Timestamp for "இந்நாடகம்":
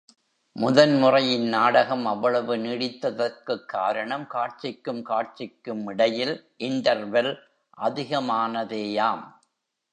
1.33-2.05